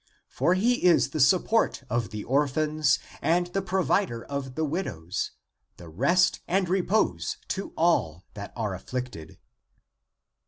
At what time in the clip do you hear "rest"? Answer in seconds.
5.99-6.39